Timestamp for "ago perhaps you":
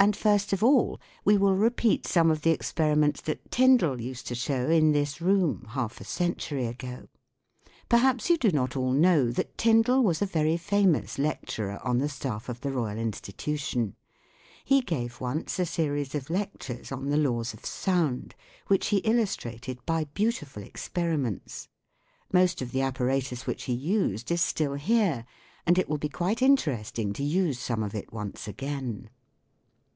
6.66-8.36